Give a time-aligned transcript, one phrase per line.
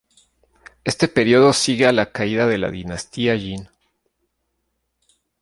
[0.83, 3.69] Este período sigue a la caída de la dinastía Jin.